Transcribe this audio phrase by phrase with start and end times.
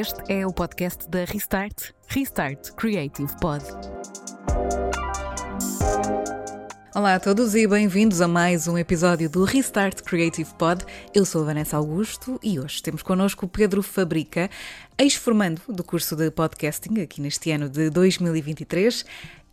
[0.00, 3.62] Este é o podcast da Restart, Restart Creative Pod.
[6.94, 10.86] Olá a todos e bem-vindos a mais um episódio do Restart Creative Pod.
[11.14, 14.48] Eu sou a Vanessa Augusto e hoje temos connosco o Pedro Fabrica,
[14.96, 19.04] ex-formando do curso de podcasting aqui neste ano de 2023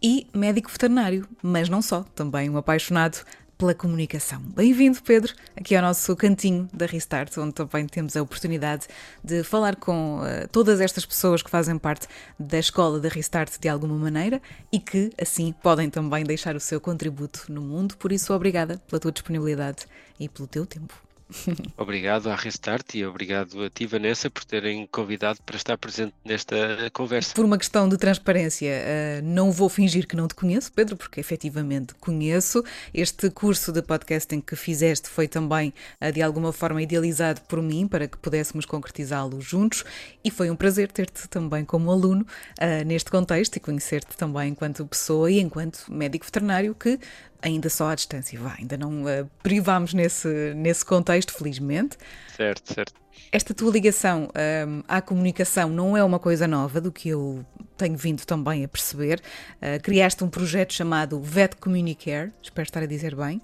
[0.01, 3.17] e médico veterinário, mas não só, também um apaixonado
[3.57, 4.39] pela comunicação.
[4.41, 8.87] Bem-vindo, Pedro, aqui ao nosso cantinho da Restart, onde também temos a oportunidade
[9.23, 12.07] de falar com uh, todas estas pessoas que fazem parte
[12.39, 16.79] da escola da Restart de alguma maneira e que, assim, podem também deixar o seu
[16.79, 17.97] contributo no mundo.
[17.97, 19.87] Por isso, obrigada pela tua disponibilidade
[20.19, 21.06] e pelo teu tempo.
[21.77, 26.55] Obrigado à Restart e obrigado a ti, Vanessa, por terem convidado para estar presente nesta
[26.93, 27.33] conversa.
[27.33, 31.19] Por uma questão de transparência, uh, não vou fingir que não te conheço, Pedro, porque
[31.19, 32.63] efetivamente conheço.
[32.93, 37.87] Este curso de podcasting que fizeste foi também, uh, de alguma forma, idealizado por mim
[37.87, 39.83] para que pudéssemos concretizá-lo juntos
[40.23, 42.25] e foi um prazer ter-te também como aluno
[42.59, 46.97] uh, neste contexto e conhecer-te também enquanto pessoa e enquanto médico veterinário que
[47.41, 51.97] ainda só à distância, vá, ainda não uh, privámos nesse, nesse contexto, felizmente.
[52.35, 52.93] Certo, certo.
[53.31, 57.45] Esta tua ligação um, ehm, à comunicação não é uma coisa nova, do que eu
[57.75, 59.21] tenho vindo também a perceber.
[59.55, 63.41] Uh, criaste um projeto chamado Vet Communicare, espero estar a dizer bem,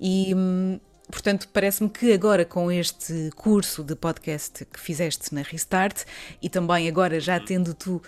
[0.00, 0.34] e.
[0.34, 6.02] Um, Portanto, parece-me que agora com este curso de podcast que fizeste na Restart
[6.42, 8.02] e também agora já tendo tu uh,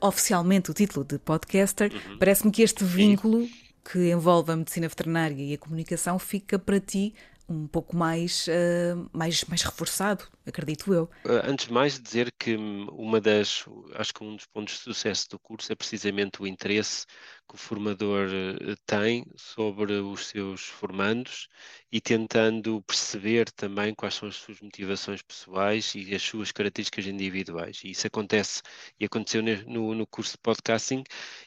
[0.00, 2.18] oficialmente o título de podcaster, uhum.
[2.18, 3.46] parece-me que este vínculo
[3.84, 7.14] que envolve a medicina veterinária e a comunicação fica para ti
[7.50, 11.10] um pouco mais, uh, mais, mais reforçado, acredito eu.
[11.24, 15.28] Eh, antes de mais, dizer que uma das, acho que um dos pontos de sucesso
[15.30, 17.06] do curso é precisamente o interesse
[17.48, 21.48] que o formador eh, tem sobre os seus formandos
[21.90, 27.80] e tentando perceber também quais são as suas motivações pessoais e as suas características individuais.
[27.82, 28.62] E isso acontece
[28.98, 31.02] e aconteceu no, no curso de podcasting,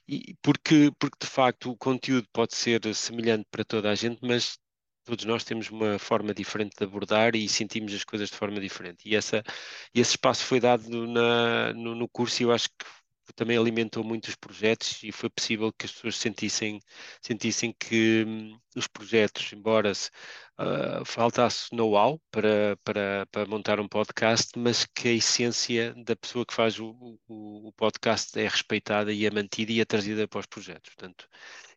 [0.07, 4.59] e porque, porque de facto o conteúdo pode ser semelhante para toda a gente, mas
[5.03, 9.07] todos nós temos uma forma diferente de abordar e sentimos as coisas de forma diferente.
[9.07, 9.43] E essa,
[9.93, 12.85] esse espaço foi dado na, no, no curso e eu acho que
[13.35, 16.79] também alimentou muitos projetos e foi possível que as pessoas sentissem,
[17.21, 24.57] sentissem que hum, os projetos, embora uh, faltasse know-how para, para, para montar um podcast,
[24.57, 29.25] mas que a essência da pessoa que faz o, o, o podcast é respeitada e
[29.25, 30.93] é mantida e é trazida para os projetos.
[30.93, 31.27] Portanto,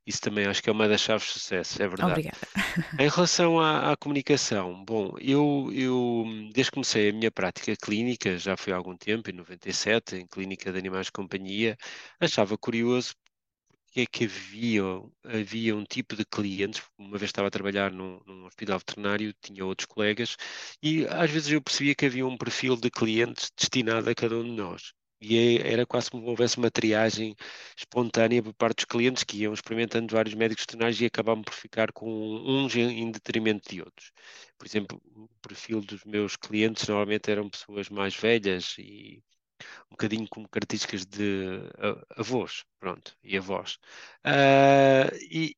[0.06, 2.12] isso também acho que é uma das chaves de sucesso, é verdade.
[2.12, 2.39] Obrigada.
[3.00, 8.39] Em relação à, à, comunicação, bom, eu, eu desde que comecei a minha prática clínica,
[8.39, 11.77] já foi há algum tempo, em 97, em clínica de animais de companhia,
[12.21, 13.15] achava curioso
[13.87, 14.83] porque é que havia,
[15.25, 19.65] havia um tipo de clientes, uma vez estava a trabalhar num, num hospital veterinário, tinha
[19.65, 20.37] outros colegas,
[20.83, 24.45] e às vezes eu percebia que havia um perfil de clientes destinado a cada um
[24.45, 24.93] de nós
[25.28, 27.34] e é, era quase como houvesse uma triagem
[27.76, 31.92] espontânea por parte dos clientes que iam experimentando vários médicos veterinários e acabavam por ficar
[31.92, 34.12] com uns em detrimento de outros.
[34.56, 39.22] Por exemplo, o perfil dos meus clientes normalmente eram pessoas mais velhas e
[39.91, 41.60] um bocadinho com características de
[42.16, 43.78] avós, pronto, e avós.
[44.25, 45.56] Uh, e,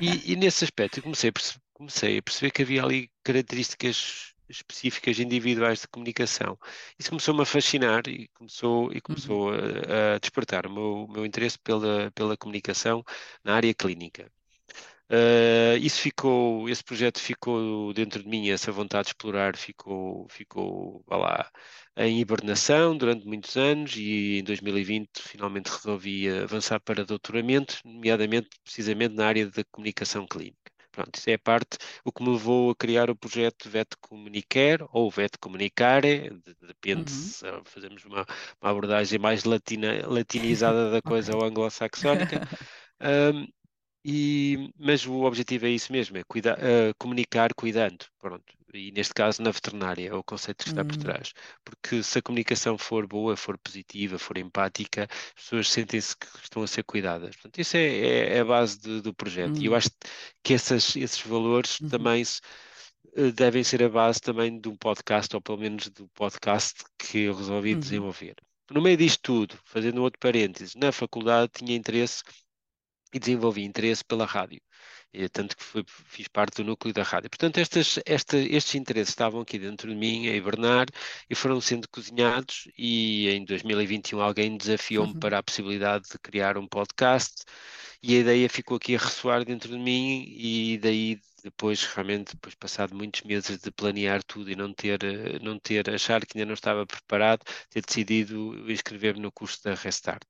[0.00, 1.32] e, e, nesse aspecto eu comecei a,
[1.72, 6.58] comecei a perceber que havia ali características específicas individuais de comunicação.
[6.98, 9.56] Isso começou-me a fascinar e começou, e começou uhum.
[9.56, 13.04] a, a, despertar o meu, meu interesse pela, pela comunicação
[13.44, 14.30] na área clínica.
[15.10, 21.04] Uh, isso ficou, esse projeto ficou dentro de mim, essa vontade de explorar ficou, ficou
[21.06, 21.50] lá,
[21.96, 29.14] em hibernação durante muitos anos e em 2020 finalmente resolvi avançar para doutoramento, nomeadamente precisamente
[29.14, 30.63] na área da comunicação clínica.
[30.94, 34.84] Pronto, isso é a parte, o que me levou a criar o projeto Vet Comunicare
[34.92, 36.30] ou Vet Comunicare,
[36.62, 37.18] depende uhum.
[37.18, 38.24] se fazemos uma,
[38.62, 41.42] uma, abordagem mais latina, latinizada da coisa okay.
[41.42, 42.40] ou anglo-saxónica.
[43.34, 43.48] um,
[44.04, 48.44] e, mas o objetivo é isso mesmo, é uh, comunicar cuidando, pronto.
[48.74, 50.98] E neste caso na veterinária, é o conceito que está por hum.
[50.98, 51.32] trás.
[51.64, 56.62] Porque se a comunicação for boa, for positiva, for empática, as pessoas sentem-se que estão
[56.62, 57.36] a ser cuidadas.
[57.36, 59.58] Portanto, isso é, é, é a base de, do projeto.
[59.60, 59.76] E eu hum.
[59.76, 59.90] acho
[60.42, 61.88] que essas, esses valores uhum.
[61.88, 62.40] também se,
[63.16, 67.20] uh, devem ser a base também de um podcast, ou pelo menos do podcast que
[67.20, 67.80] eu resolvi uhum.
[67.80, 68.34] desenvolver.
[68.70, 72.22] No meio disto tudo, fazendo outro parênteses, na faculdade tinha interesse
[73.12, 74.60] e desenvolvi interesse pela rádio.
[75.14, 77.30] E, tanto que fui, fiz parte do núcleo da rádio.
[77.30, 80.86] Portanto, estas, esta, estes interesses estavam aqui dentro de mim a hibernar
[81.30, 82.68] e foram sendo cozinhados.
[82.76, 85.20] E em 2021 alguém desafiou-me uhum.
[85.20, 87.44] para a possibilidade de criar um podcast.
[88.02, 92.54] e a ideia ficou aqui a ressoar dentro de mim e daí depois realmente depois
[92.54, 94.98] passado muitos meses de planear tudo e não ter
[95.42, 100.26] não ter achar que ainda não estava preparado ter decidido inscrever-me no curso da Restart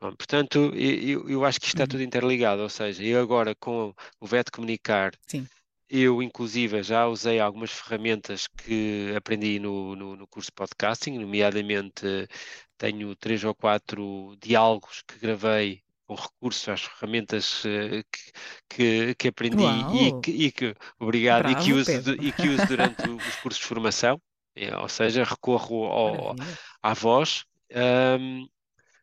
[0.00, 1.88] Bom, portanto eu, eu acho que isto está uhum.
[1.88, 5.46] tudo interligado ou seja eu agora com o VET Comunicar Sim.
[5.92, 12.28] Eu, inclusive, já usei algumas ferramentas que aprendi no, no, no curso de podcasting, nomeadamente
[12.78, 18.32] tenho três ou quatro diálogos que gravei com recurso às ferramentas uh, que,
[18.68, 22.66] que, que, aprendi e que, e que, obrigado, Bravo, e, que uso, e que uso
[22.68, 24.22] durante os cursos de formação,
[24.54, 26.36] é, ou seja, recorro ao,
[26.80, 27.44] à voz.
[27.72, 28.46] Um,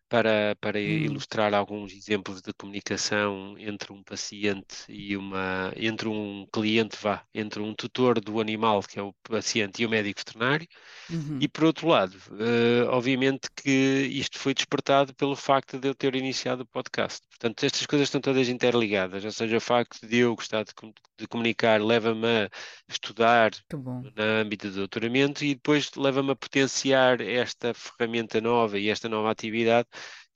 [0.09, 0.81] para, para hum.
[0.81, 7.59] ilustrar alguns exemplos de comunicação entre um paciente e uma entre um cliente vá entre
[7.62, 10.68] um tutor do animal que é o paciente e o médico veterinário
[11.09, 11.39] uhum.
[11.42, 16.15] e por outro lado uh, obviamente que isto foi despertado pelo facto de eu ter
[16.15, 20.36] iniciado o podcast portanto estas coisas estão todas interligadas ou seja o facto de eu
[20.36, 20.74] gostar de,
[21.18, 22.50] de comunicar leva-me a
[22.88, 29.10] estudar no âmbito do doutoramento e depois leva-me a potenciar esta ferramenta nova e esta
[29.10, 29.88] nova atividade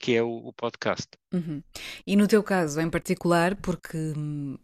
[0.01, 1.07] que é o, o podcast.
[1.31, 1.61] Uhum.
[2.05, 4.57] E no teu caso em particular, porque hum,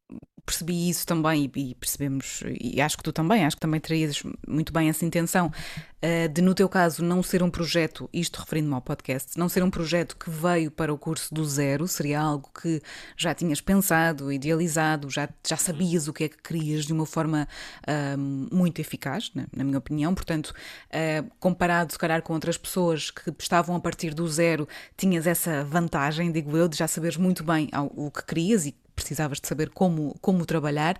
[0.47, 4.71] percebi isso também e, percebemos, e acho que tu também, acho que também terias muito
[4.71, 8.81] bem essa intenção, uh, de no teu caso não ser um projeto, isto referindo-me ao
[8.81, 12.81] podcast, não ser um projeto que veio para o curso do zero, seria algo que
[13.17, 17.45] já tinhas pensado, idealizado, já, já sabias o que é que querias de uma forma
[17.83, 20.53] uh, muito eficaz, né, na minha opinião, portanto,
[20.87, 25.63] uh, comparado se calhar com outras pessoas que estavam a partir do zero, tinhas essa
[25.63, 29.69] vantagem, digo eu, de já saberes muito bem o que querias e precisavas de saber
[29.69, 30.97] como, como trabalhar.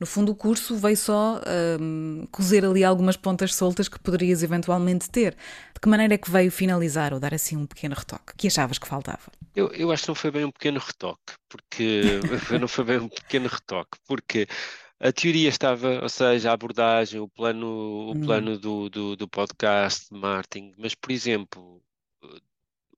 [0.00, 1.40] No fundo, o curso veio só
[1.80, 5.36] um, cozer ali algumas pontas soltas que poderias eventualmente ter.
[5.72, 8.34] De que maneira é que veio finalizar ou dar assim um pequeno retoque?
[8.36, 9.30] Que achavas que faltava?
[9.54, 12.02] Eu, eu acho que não foi bem um pequeno retoque, porque
[12.60, 14.48] não foi bem um pequeno retoque, porque
[14.98, 18.20] a teoria estava, ou seja, a abordagem, o plano, o hum.
[18.22, 21.80] plano do, do, do podcast, marketing, mas, por exemplo,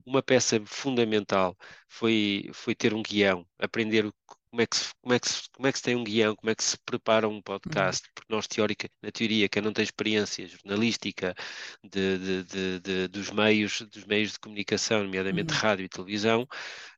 [0.08, 1.56] uma peça fundamental
[1.88, 4.12] foi, foi ter um guião, aprender
[4.50, 6.34] como é, que se, como, é que se, como é que se tem um guião,
[6.34, 8.12] como é que se prepara um podcast, uhum.
[8.14, 11.34] porque nós, teórica, na teoria, quem não tem experiência jornalística
[11.84, 15.60] de, de, de, de dos, meios, dos meios de comunicação, nomeadamente uhum.
[15.60, 16.42] rádio e televisão,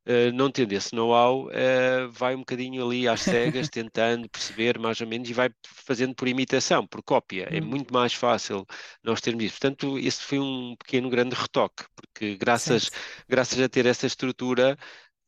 [0.07, 5.01] uh, não tendo esse know-how, uh, vai um bocadinho ali às cegas, tentando perceber mais
[5.01, 7.49] ou menos e vai fazendo por imitação, por cópia.
[7.51, 7.57] É uhum.
[7.59, 8.67] É muito mais fácil
[9.03, 9.59] nós termos isso.
[9.61, 12.91] Portanto, esse foi um pequeno grande retoque, porque graças,
[13.29, 14.77] graças a ter essa estrutura,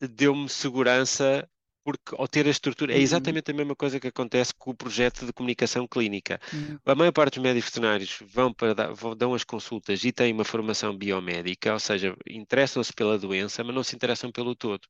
[0.00, 1.48] deu-me segurança
[1.84, 3.02] porque ao ter a estrutura, é uhum.
[3.02, 6.40] exatamente a mesma coisa que acontece com o projeto de comunicação clínica.
[6.52, 6.78] Uhum.
[6.84, 10.32] A maior parte dos médicos veterinários vão para dar, vão, dão as consultas e têm
[10.32, 14.86] uma formação biomédica, ou seja, interessam-se pela doença, mas não se interessam pelo todo.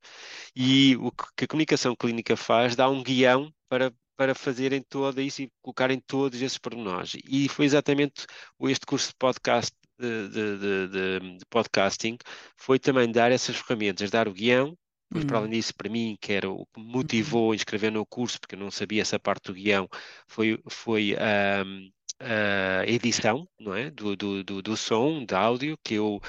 [0.55, 5.43] E o que a comunicação clínica faz, dá um guião para para fazerem todo isso
[5.43, 7.17] e colocarem todos esses pormenores.
[7.25, 8.25] E foi exatamente
[8.61, 12.19] este curso de podcast de, de, de, de, podcasting
[12.57, 14.77] foi também dar essas ferramentas, dar o guião,
[15.13, 15.53] mas, para além hum.
[15.53, 18.59] disso, para mim, que era o que me motivou a inscrever no curso, porque eu
[18.59, 19.89] não sabia essa parte do guião,
[20.27, 23.91] foi, foi um, a edição não é?
[23.91, 26.21] do, do, do, do som, de áudio, que eu,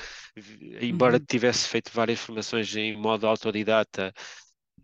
[0.81, 1.25] embora uhum.
[1.25, 4.13] tivesse feito várias formações em modo autodidata,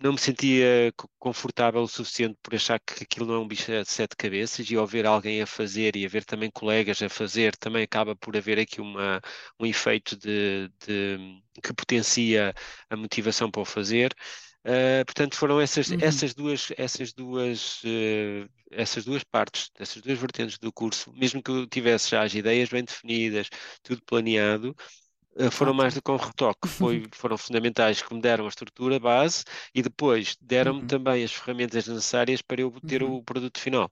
[0.01, 3.85] não me sentia confortável o suficiente por achar que aquilo não é um bicho de
[3.89, 7.55] sete cabeças e ao ver alguém a fazer e a ver também colegas a fazer,
[7.57, 9.21] também acaba por haver aqui uma,
[9.59, 12.53] um efeito de, de que potencia
[12.89, 14.13] a motivação para o fazer.
[14.65, 15.97] Uh, portanto, foram essas, uhum.
[16.01, 21.49] essas duas, essas duas, uh, essas duas partes, essas duas vertentes do curso, mesmo que
[21.49, 23.47] eu tivesse já as ideias bem definidas,
[23.81, 24.75] tudo planeado,
[25.51, 29.43] foram mais do que um retoque, foi, foram fundamentais que me deram a estrutura base
[29.73, 30.87] e depois deram-me uhum.
[30.87, 33.15] também as ferramentas necessárias para eu ter uhum.
[33.15, 33.89] o produto final.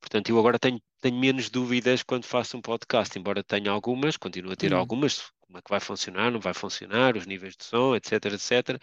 [0.00, 4.52] Portanto, eu agora tenho, tenho menos dúvidas quando faço um podcast, embora tenha algumas, continuo
[4.52, 4.78] a ter uhum.
[4.78, 8.80] algumas, como é que vai funcionar, não vai funcionar, os níveis de som, etc, etc,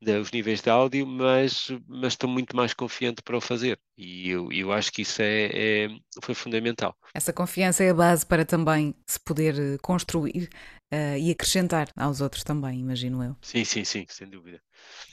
[0.00, 4.30] de, os níveis de áudio, mas, mas estou muito mais confiante para o fazer e
[4.30, 5.88] eu, eu acho que isso é, é,
[6.22, 6.96] foi fundamental.
[7.14, 10.48] Essa confiança é a base para também se poder eh, construir
[10.92, 13.36] uh, e acrescentar aos outros também, imagino eu.
[13.42, 14.60] Sim, sim, sim, sem dúvida.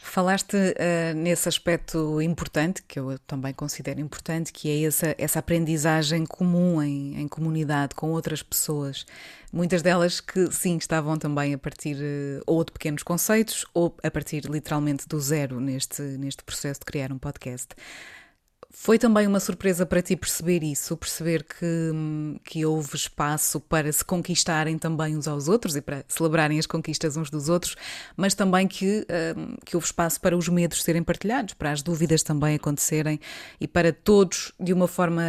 [0.01, 6.25] Falaste uh, nesse aspecto importante, que eu também considero importante, que é essa, essa aprendizagem
[6.25, 9.05] comum em, em comunidade com outras pessoas.
[9.51, 14.09] Muitas delas que, sim, estavam também a partir uh, ou de pequenos conceitos ou a
[14.09, 17.75] partir literalmente do zero neste, neste processo de criar um podcast
[18.69, 21.91] Foi também uma surpresa para ti perceber isso, perceber que,
[22.43, 27.17] que houve espaço para se conquistarem também uns aos outros e para celebrarem as conquistas
[27.17, 27.75] uns dos outros,
[28.15, 29.05] mas também que,
[29.35, 33.19] hum, que houve espaço para os medos serem partilhados, para as dúvidas também acontecerem
[33.59, 35.23] e para todos, de uma forma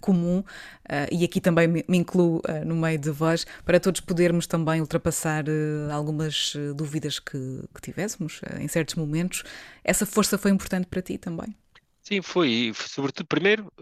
[0.00, 0.44] comum,
[0.82, 4.80] Uh, e aqui também me, incluo uh, no meio de vós, para todos podermos também
[4.80, 7.38] ultrapassar uh, algumas dúvidas que,
[7.72, 9.44] que tivéssemos em certos momentos.
[9.84, 11.54] Essa força foi importante para ti também?
[12.02, 12.72] Sim, foi.
[12.74, 13.72] Sobretudo, primeiro,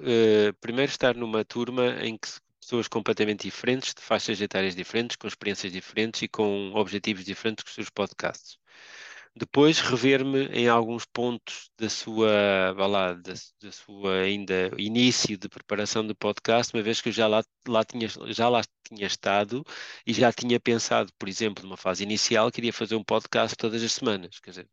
[0.61, 2.29] primeiro estar numa turma em que
[2.61, 7.71] pessoas completamente diferentes, de faixas etárias diferentes, com experiências diferentes e com objetivos diferentes que
[7.71, 8.59] os seus podcasts.
[9.37, 15.49] Depois rever-me em alguns pontos da sua, vá lá, da, da, sua ainda início de
[15.49, 19.65] preparação do podcast, uma vez que eu já lá, lá tinha, já lá tinha estado
[20.07, 23.83] e já tinha pensado, por exemplo, numa fase inicial, que iria fazer um podcast todas
[23.83, 24.41] as semanas.
[24.41, 24.69] Quer dizer,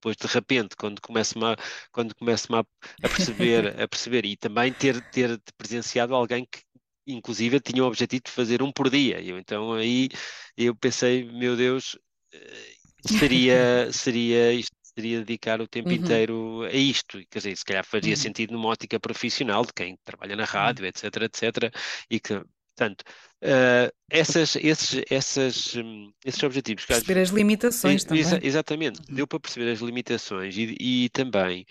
[0.00, 1.56] depois de repente, quando começo-me a,
[1.92, 6.60] quando começo a, a perceber, a perceber e também ter, ter presenciado alguém que
[7.06, 9.20] inclusive tinha o objetivo de fazer um por dia.
[9.20, 10.08] Eu, então aí
[10.56, 11.98] eu pensei, meu Deus,
[12.32, 12.74] eh,
[13.06, 15.94] seria, seria isto seria dedicar o tempo uhum.
[15.94, 17.18] inteiro a isto.
[17.30, 18.16] Quer dizer, se calhar fazia uhum.
[18.20, 20.88] sentido numa ótica profissional de quem trabalha na rádio, uhum.
[20.88, 21.74] etc, etc.
[22.10, 22.42] E que,
[22.74, 23.02] portanto,
[23.42, 26.86] uh, essas, esses, essas, um, esses objetivos...
[26.86, 28.20] Perceber as limitações é, também.
[28.20, 29.00] Exa exatamente.
[29.08, 29.16] Uhum.
[29.16, 31.66] Deu para perceber as limitações e, e também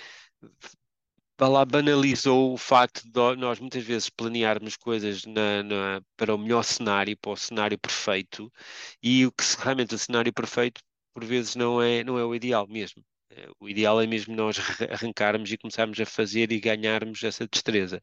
[1.48, 6.64] lá banalizou o facto de nós muitas vezes planearmos coisas na, na, para o melhor
[6.64, 8.52] cenário, para o cenário perfeito,
[9.02, 10.82] e o que realmente o cenário perfeito
[11.14, 13.04] por vezes não é, não é o ideal mesmo.
[13.40, 14.58] Eh, o ideal é mesmo nós
[14.92, 18.02] arrancarmos e começarmos a fazer e ganharmos essa destreza.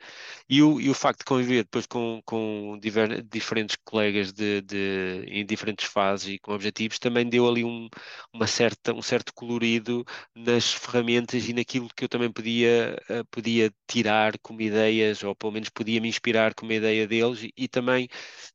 [0.49, 5.25] E o, e o facto de conviver depois com, com diver, diferentes colegas de, de,
[5.28, 7.88] em diferentes fases e com objetivos também deu ali um,
[8.33, 13.73] uma certa, um certo colorido nas ferramentas e naquilo que eu também podia, eh, podia
[13.87, 18.09] tirar como ideias, ou pelo menos podia me inspirar com uma ideia deles e, também,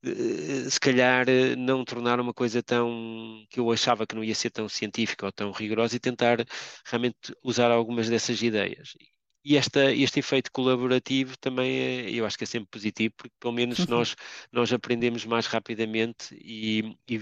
[0.04, 1.26] eh, se calhar,
[1.58, 5.32] não tornar uma coisa tão que eu achava que não ia ser tão científica ou
[5.32, 6.46] tão rigorosa e tentar
[6.86, 8.94] realmente usar algumas dessas ideias.
[9.44, 13.54] E esta, este efeito colaborativo também é, eu acho que é sempre positivo, porque pelo
[13.54, 13.86] menos uhum.
[13.90, 14.16] nós,
[14.52, 17.20] nós aprendemos mais rapidamente e, e,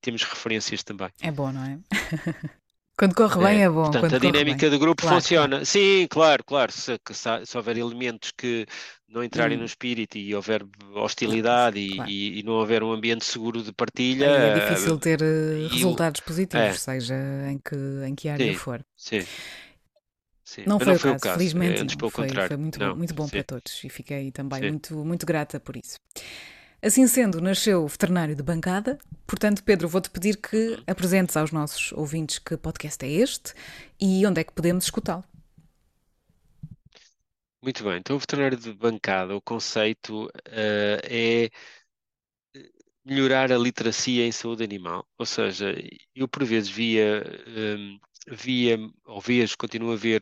[0.00, 1.08] temos referências também.
[1.22, 1.78] É bom, não é?
[2.96, 3.90] Quando corre bem é, é bom.
[3.90, 5.48] Portanto, a dinâmica do grupo claro, funciona.
[5.48, 5.66] Claro.
[5.66, 6.72] Sim, claro, claro.
[6.72, 6.98] Se,
[7.44, 8.66] se, houver elementos que
[9.08, 9.60] não entrarem hum.
[9.60, 12.10] no espírito e houver hostilidade claro.
[12.10, 14.26] e, e, não houver um ambiente seguro de partilha.
[14.26, 16.72] É difícil ter uh, resultados positivos, é.
[16.72, 17.14] seja
[17.48, 18.84] em que, em que área sim, for.
[18.96, 19.24] Sim.
[20.44, 21.82] Sim, não, foi, não foi, o caso, felizmente.
[21.82, 25.26] Antes, pelo foi, foi muito, não, muito bom para todos e fiquei também muito, muito
[25.26, 25.98] grata por isso.
[26.84, 28.98] Assim sendo, nasceu o veterinário de bancada.
[29.26, 33.54] Portanto, Pedro, vou-te pedir que apresentes aos nossos ouvintes que podcast é este
[33.98, 35.24] e onde é que podemos escutá-lo.
[37.62, 41.48] Muito bem, então o veterinário de bancada, o conceito uh, é
[43.02, 45.74] melhorar a literacia em saúde animal, ou seja,
[46.14, 47.24] eu por vezes via,
[47.78, 47.98] um,
[48.28, 50.20] via ou vejo, continuo a ver,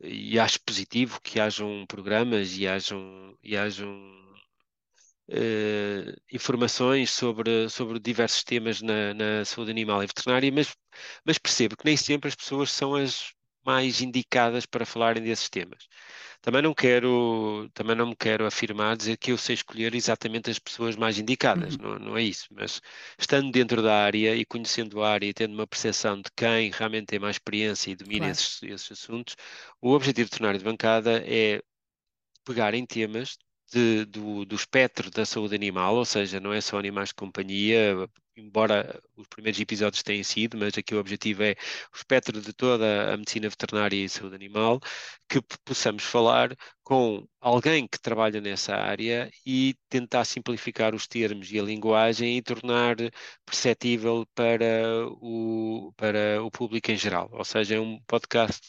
[0.00, 3.88] e acho positivo que hajam programas e hajam, e hajam
[6.32, 10.74] informações sobre, sobre diversos temas na, na, saúde animal e veterinária, mas,
[11.24, 13.32] mas percebo que nem sempre as pessoas são as
[13.64, 15.86] mais indicadas para falarem desses temas.
[16.40, 20.58] Também não quero, também não me quero afirmar dizer que eu sei escolher exatamente as
[20.58, 21.82] pessoas mais indicadas, uhum.
[21.82, 22.80] não, não é isso, mas
[23.18, 27.06] estando dentro da área e conhecendo a área e tendo uma percepção de quem realmente
[27.06, 28.32] tem mais experiência e domina claro.
[28.32, 29.36] esses, esses assuntos,
[29.82, 31.60] o objetivo do tornário de bancada é
[32.44, 33.36] pegar em temas
[33.72, 37.94] de, do, do espectro da saúde animal, ou seja, não é só animais de companhia,
[38.36, 41.52] embora os primeiros episódios tenham sido, mas aqui o objetivo é
[41.92, 44.80] o espectro de toda a medicina veterinária e saúde animal,
[45.28, 51.58] que possamos falar com alguém que trabalha nessa área e tentar simplificar os termos e
[51.58, 52.96] a linguagem e tornar
[53.44, 57.28] perceptível para o, para o público em geral.
[57.32, 58.60] Ou seja, é um podcast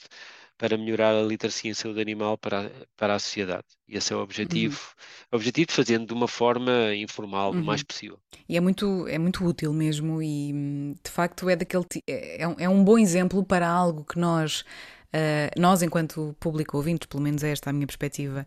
[0.62, 3.66] para melhorar a literacia em saúde animal para, para a sociedade.
[3.90, 5.28] E esse é o objetivo, uhum.
[5.32, 7.62] o objetivo de fazendo de uma forma informal, uhum.
[7.62, 8.20] o mais possível.
[8.48, 12.84] E é muito, é muito útil mesmo e de facto é daquele é, é um
[12.84, 17.72] bom exemplo para algo que nós, uh, nós enquanto público ouvintes, pelo menos é esta
[17.72, 18.46] a minha perspectiva,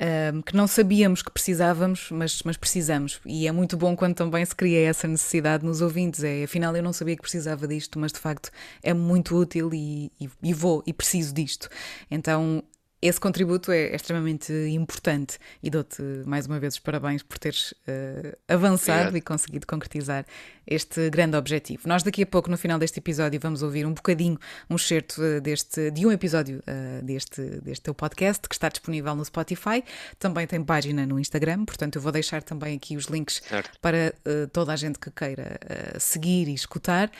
[0.00, 3.20] um, que não sabíamos que precisávamos, mas, mas precisamos.
[3.26, 6.22] E é muito bom quando também se cria essa necessidade nos ouvintes.
[6.22, 8.50] É, afinal, eu não sabia que precisava disto, mas de facto
[8.82, 11.68] é muito útil e, e, e vou e preciso disto.
[12.10, 12.62] Então,
[13.00, 17.72] esse contributo é, é extremamente importante e dou-te mais uma vez os parabéns por teres
[17.72, 19.16] uh, avançado Obrigado.
[19.16, 20.26] e conseguido concretizar
[20.66, 21.82] este grande objetivo.
[21.86, 24.38] Nós daqui a pouco, no final deste episódio, vamos ouvir um bocadinho,
[24.68, 29.14] um excerto uh, deste, de um episódio uh, deste, deste teu podcast que está disponível
[29.14, 29.84] no Spotify.
[30.18, 33.78] Também tem página no Instagram, portanto eu vou deixar também aqui os links certo.
[33.80, 34.12] para
[34.52, 35.58] toda a gente que queira
[35.98, 37.10] seguir e escutar.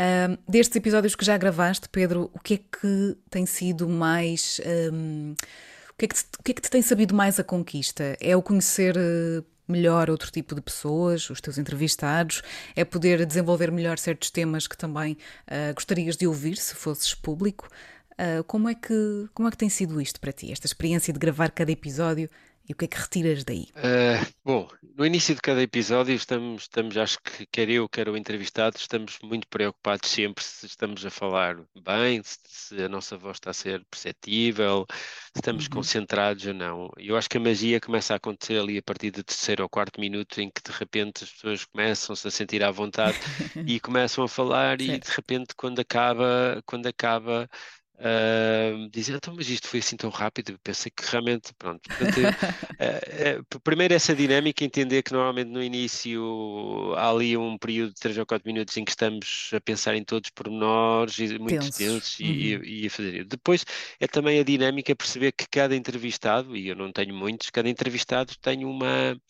[0.00, 4.60] Um, destes episódios que já gravaste, Pedro, o que é que tem sido mais.
[4.92, 5.34] Um,
[5.90, 8.16] o, que é que te, o que é que te tem sabido mais a conquista?
[8.20, 12.42] É o conhecer eh, melhor outro tipo de pessoas, os teus entrevistados?
[12.76, 15.16] É poder desenvolver melhor certos temas que também
[15.48, 17.68] uh, gostarias de ouvir se fosses público?
[18.12, 21.18] Uh, como, é que, como é que tem sido isto para ti, esta experiência de
[21.18, 22.30] gravar cada episódio
[22.68, 23.68] e o que é que retiras daí?
[23.76, 28.16] Uh, bom, no início de cada episódio estamos, estamos, acho que quer eu, quer o
[28.16, 33.36] entrevistado, estamos muito preocupados sempre se estamos a falar bem, se, se a nossa voz
[33.36, 35.70] está a ser perceptível, se estamos uhum.
[35.70, 36.90] concentrados ou não.
[36.98, 39.98] Eu acho que a magia começa a acontecer ali a partir do terceiro ou quarto
[39.98, 43.16] minuto em que de repente as pessoas começam-se a sentir à vontade
[43.66, 47.48] e começam a falar e de repente quando acaba, quando acaba
[47.98, 51.80] Uh, dizer, então, mas isto foi assim tão rápido, pensei que realmente, pronto.
[51.88, 57.94] Portanto, uh, uh, primeiro essa dinâmica, entender que normalmente no início há ali um período
[57.94, 61.38] de 3 ou 4 minutos em que estamos a pensar em todos os pormenores e
[61.40, 62.26] muito tensos uhum.
[62.26, 63.28] e, e, a fazer isso.
[63.28, 63.64] Depois
[63.98, 68.32] é também a dinâmica perceber que cada entrevistado, e eu não tenho muitos, cada entrevistado
[68.40, 69.20] tem uma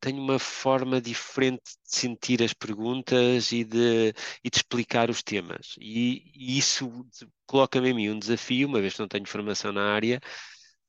[0.00, 5.74] tenho uma forma diferente de sentir as perguntas e de, e de explicar os temas.
[5.80, 7.06] E, e isso
[7.46, 10.20] coloca-me em mim um desafio, uma vez que não tenho formação na área,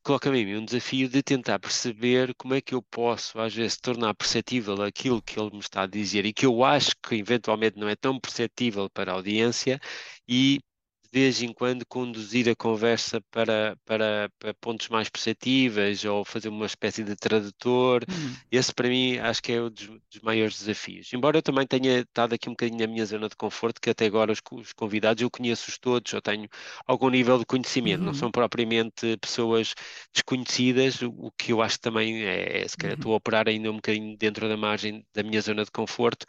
[0.03, 3.77] coloca-me em mim um desafio de tentar perceber como é que eu posso, às vezes,
[3.77, 7.77] tornar perceptível aquilo que ele me está a dizer e que eu acho que eventualmente
[7.77, 9.79] não é tão perceptível para a audiência
[10.27, 10.59] e
[11.11, 16.49] de vez em quando conduzir a conversa para, para, para pontos mais perceptíveis ou fazer
[16.49, 18.03] uma espécie de tradutor.
[18.07, 18.35] Uhum.
[18.51, 21.11] Esse para mim acho que é um dos, dos, maiores desafios.
[21.11, 24.05] Embora eu também tenha estado aqui um bocadinho na minha zona de conforto, que até
[24.05, 26.47] agora os, os convidados eu conheço-os todos, eu tenho
[26.85, 28.07] algum nível de conhecimento, uhum.
[28.07, 29.73] não são propriamente pessoas
[30.13, 32.99] desconhecidas, o que eu acho também é, se calhar uhum.
[32.99, 36.25] estou a operar ainda um bocadinho dentro da margem da minha zona de conforto,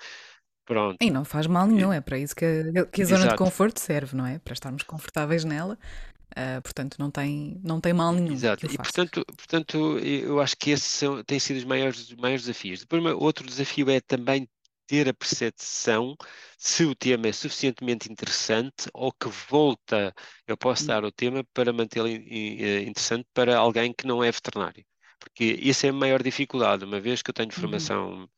[0.65, 0.97] Pronto.
[1.01, 3.81] E não faz mal nenhum, é para isso que a, que a zona de conforto
[3.81, 4.39] serve, não é?
[4.39, 5.79] Para estarmos confortáveis nela.
[6.31, 8.33] Uh, portanto, não tem, não tem mal nenhum.
[8.33, 12.45] Exato, e portanto, portanto, eu acho que esses são, têm sido os maiores, os maiores
[12.45, 12.81] desafios.
[12.81, 14.49] Depois, outro desafio é também
[14.87, 16.17] ter a percepção
[16.57, 20.15] se o tema é suficientemente interessante ou que volta,
[20.47, 20.87] eu posso hum.
[20.89, 24.85] dar o tema para mantê-lo eh, interessante para alguém que não é veterinário
[25.21, 26.85] porque isso é a maior dificuldade.
[26.85, 27.61] Uma vez que eu tenho uhum.
[27.61, 28.29] formação uhum.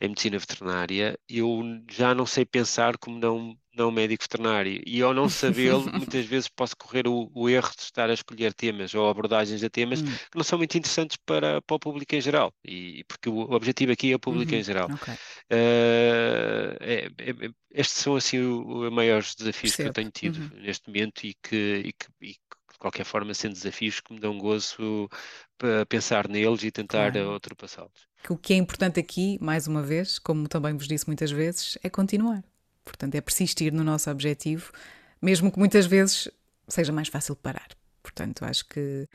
[0.00, 4.82] em medicina veterinária, eu já não sei pensar como não, não médico veterinário.
[4.84, 8.52] E ao não sabê-lo, muitas vezes posso correr o, o, erro de estar a escolher
[8.52, 10.06] temas ou abordagens a temas uhum.
[10.06, 12.52] que não são muito interessantes para, para o público em geral.
[12.64, 14.58] E, porque o, objetivo aqui é o público uhum.
[14.58, 14.90] em geral.
[14.92, 15.14] Okay.
[15.14, 19.82] Uh, é, é, estes são assim os maiores desafios Percebo.
[19.82, 20.62] que eu tenho tido uhum.
[20.62, 22.36] neste momento e que, e que, e
[22.84, 25.08] qualquer forma, sendo desafios que me dão gozo
[25.56, 27.32] para pensar neles e tentar claro.
[27.32, 28.06] ultrapassá-los.
[28.28, 31.88] O que é importante aqui, mais uma vez, como também vos disse muitas vezes, é
[31.88, 32.44] continuar.
[32.84, 34.70] Portanto, é persistir no nosso objetivo,
[35.20, 36.30] mesmo que muitas vezes
[36.68, 37.68] seja mais fácil parar.
[38.02, 39.08] Portanto, acho que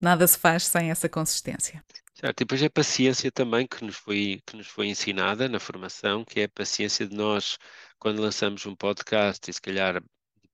[0.00, 1.84] nada se faz sem essa consistência.
[2.14, 5.60] Certo, e depois é a paciência também que nos, foi, que nos foi ensinada na
[5.60, 7.58] formação, que é a paciência de nós,
[7.98, 10.02] quando lançamos um podcast, e se calhar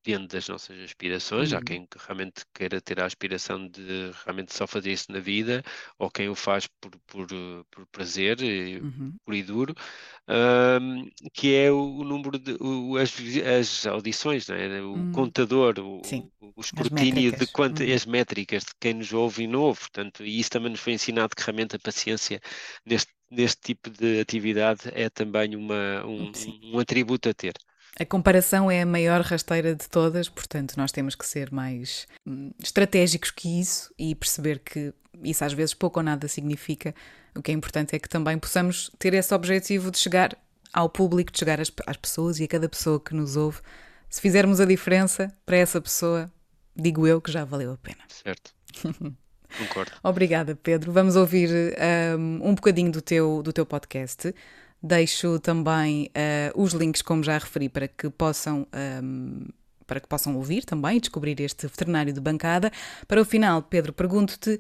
[0.06, 1.50] depende das nossas aspirações.
[1.50, 1.58] Uhum.
[1.58, 5.64] Há quem realmente queira ter a aspiração de realmente só fazer isso na vida,
[5.98, 7.26] ou quem o faz por, por,
[7.70, 9.12] por prazer, uhum.
[9.24, 9.74] por e duro,
[10.80, 13.12] um, que é o, número de o, as,
[13.58, 14.80] as, audições, é?
[14.80, 15.12] o uhum.
[15.12, 16.00] contador, o,
[16.40, 17.94] o escrutínio de quantas uhum.
[17.94, 19.80] as métricas de quem nos ouve e não ouve.
[19.80, 22.40] Portanto, e isso também nos foi ensinado que realmente a paciência
[22.84, 26.30] neste, neste tipo de atividade é também uma, um,
[26.72, 27.54] um atributo a ter.
[27.98, 32.50] A comparação é a maior rasteira de todas, portanto, nós temos que ser mais hum,
[32.62, 36.94] estratégicos que isso e perceber que isso às vezes pouco ou nada significa.
[37.34, 40.36] O que é importante é que também possamos ter esse objetivo de chegar
[40.72, 43.60] ao público, de chegar às, às pessoas e a cada pessoa que nos ouve.
[44.10, 46.30] Se fizermos a diferença para essa pessoa,
[46.74, 48.02] digo eu que já valeu a pena.
[48.08, 48.54] Certo.
[49.58, 49.92] Concordo.
[50.02, 50.92] Obrigada, Pedro.
[50.92, 51.48] Vamos ouvir
[52.18, 54.34] um, um bocadinho do teu, do teu podcast.
[54.86, 58.66] Deixo também uh, os links, como já referi, para que possam.
[58.72, 59.48] Um, ehm,
[59.86, 62.72] para que possam ouvir também e descobrir este veterinário de bancada.
[63.06, 64.58] Para o final, Pedro, pergunto-te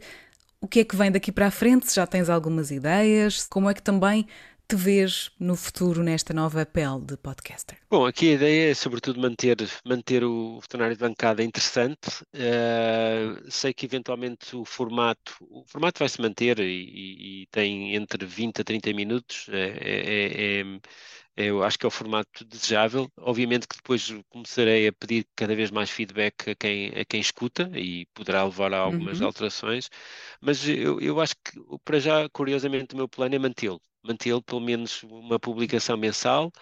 [0.60, 3.68] o que é que vem daqui para a frente, se já tens algumas ideias, como
[3.68, 4.26] é que também
[4.68, 7.78] te vês no futuro nesta nova pele de podcaster?
[7.88, 12.08] Bom, aqui a ideia é sobretudo manter, manter o veterinário de bancada interessante.
[12.34, 18.26] Uh, sei que eventualmente o formato, o formato vai se manter e, e tem entre
[18.26, 19.46] 20 a 30 minutos.
[19.50, 20.80] É, é, é,
[21.36, 23.08] é, eu acho que é o formato desejável.
[23.18, 27.70] Obviamente que depois começarei a pedir cada vez mais feedback a quem, a quem escuta
[27.74, 29.26] e poderá levar a algumas uhum.
[29.26, 29.88] alterações,
[30.40, 31.52] mas eu, eu acho que
[31.84, 36.52] para já, curiosamente, o meu plano é mantê-lo mantê-lo pelo menos uma publicação mensal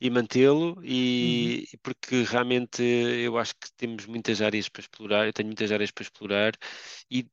[0.00, 1.78] e mantê-lo e uhum.
[1.82, 6.02] porque realmente eu acho que temos muitas áreas para explorar, eu tenho muitas áreas para
[6.02, 6.52] explorar
[7.10, 7.26] e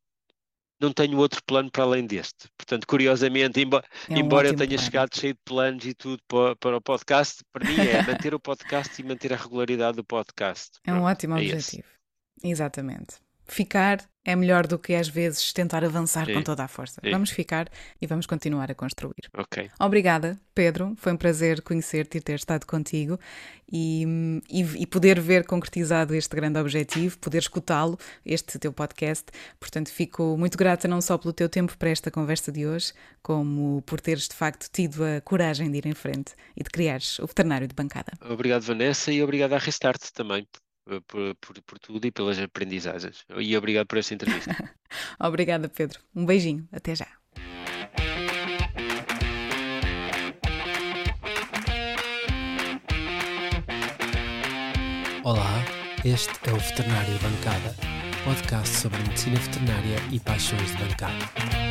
[0.79, 2.49] não tenho outro plano para além deste.
[2.57, 4.83] Portanto, curiosamente, embora, é um embora eu tenha plano.
[4.83, 8.39] chegado cheio de planos e tudo para, para, o podcast, para mim é manter o
[8.39, 10.71] podcast e manter a regularidade do podcast.
[10.87, 11.83] É um ótimo é objetivo.
[11.87, 12.47] Esse.
[12.47, 13.17] Exatamente.
[13.47, 16.35] Ficar é melhor do que às vezes tentar avançar Sim.
[16.35, 17.01] com toda a força.
[17.03, 17.09] Sim.
[17.09, 17.67] Vamos ficar
[17.99, 19.29] e vamos continuar a construir.
[19.35, 19.69] Ok.
[19.79, 20.93] Obrigada, Pedro.
[20.97, 23.19] Foi um prazer conhecer-te e ter estado contigo
[23.71, 24.05] e,
[24.49, 29.25] e, e, poder ver concretizado este grande objetivo, poder escutá-lo, este teu podcast.
[29.59, 33.81] Portanto, fico muito grata não só pelo teu tempo para esta conversa de hoje, como
[33.83, 37.25] por teres de facto tido a coragem de ir em frente e de criares o
[37.25, 38.11] veterinário de bancada.
[38.21, 40.45] Obrigado, Vanessa, e obrigado à Restart também
[40.85, 43.25] por, por, por, tudo e pelas aprendizagens.
[43.37, 44.73] E obrigado por esta entrevista.
[45.19, 45.99] Obrigada, Pedro.
[46.15, 46.67] Um beijinho.
[46.71, 47.07] Até já.
[55.23, 55.63] Olá,
[56.03, 57.75] este é o Veterinário Bancada,
[58.23, 61.61] podcast sobre medicina veterinária e paixões de bancada.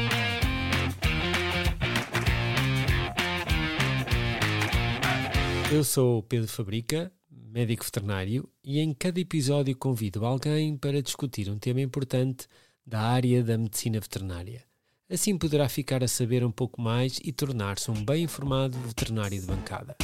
[5.73, 7.13] Eu sou o Pedro Fabrica
[7.51, 12.47] médico veterinário, e em cada episódio convido alguém para discutir um tema importante
[12.87, 14.65] da área da medicina veterinária.
[15.11, 19.47] Assim poderá ficar a saber um pouco mais e tornar-se um bem informado veterinário de
[19.47, 19.97] bancada.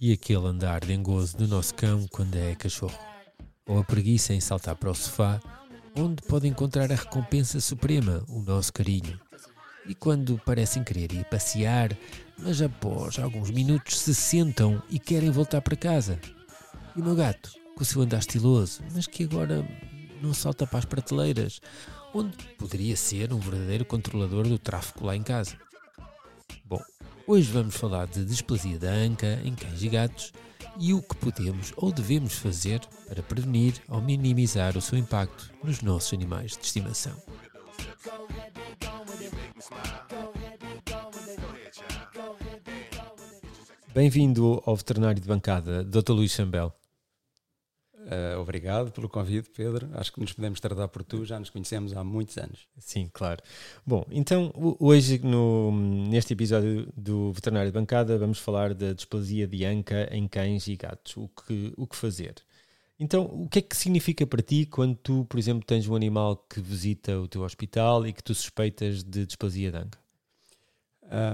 [0.00, 2.98] E aquele andar dengoso do nosso cão quando é cachorro,
[3.66, 5.38] ou a preguiça em saltar para o sofá,
[5.94, 9.20] onde pode encontrar a recompensa suprema, o nosso carinho.
[9.86, 11.94] E quando parecem querer ir passear,
[12.38, 16.18] mas após alguns minutos se sentam e querem voltar para casa.
[16.96, 19.66] E o meu gato, com o seu andar estiloso, mas que agora
[20.22, 21.60] não salta para as prateleiras,
[22.14, 25.56] onde poderia ser um verdadeiro controlador do tráfego lá em casa.
[27.30, 30.32] Hoje vamos falar de displasia da anca em cães e gatos
[30.76, 35.80] e o que podemos ou devemos fazer para prevenir ou minimizar o seu impacto nos
[35.80, 37.16] nossos animais de estimação.
[43.94, 46.10] Bem-vindo ao veterinário de bancada, Dr.
[46.10, 46.79] Luís Chambel.
[48.10, 49.88] Uh, obrigado pelo convite, Pedro.
[49.94, 52.66] Acho que nos podemos tratar por tu, já nos conhecemos há muitos anos.
[52.76, 53.40] Sim, claro.
[53.86, 59.64] Bom, então hoje no, neste episódio do Veterinário de Bancada vamos falar da displasia de
[59.64, 61.16] anca em cães e gatos.
[61.16, 62.34] O que, o que fazer?
[62.98, 66.36] Então, o que é que significa para ti quando tu, por exemplo, tens um animal
[66.36, 69.98] que visita o teu hospital e que tu suspeitas de displasia de anca?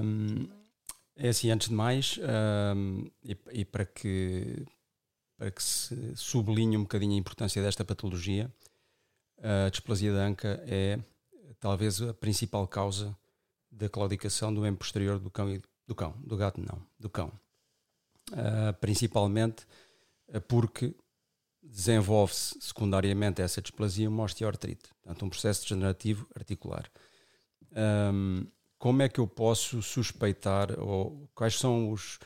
[0.04, 0.46] Um,
[1.16, 2.20] é assim, antes de mais,
[2.76, 4.64] um, e, e para que
[5.36, 8.50] para que se sublinhe um bocadinho a importância desta patologia.
[9.42, 10.98] A displasia da anca é
[11.60, 13.16] talvez a principal causa
[13.70, 17.30] da claudicação do membro posterior do cão, do cão, do gato não, do cão.
[18.32, 19.64] Uh, principalmente
[20.28, 20.94] uh, porque
[21.62, 26.90] desenvolve-se secundariamente essa displasia uma osteoartrite, portanto um processo degenerativo articular.
[27.72, 28.46] Um,
[28.78, 32.18] como é que eu posso suspeitar ou quais são os,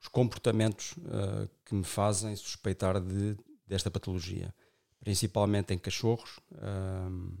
[0.00, 4.54] os comportamentos uh, que me fazem suspeitar de, desta patologia,
[5.00, 6.38] principalmente em cachorros.
[6.52, 7.36] Uh,